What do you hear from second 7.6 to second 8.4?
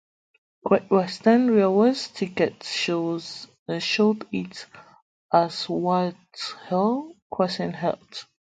Halt.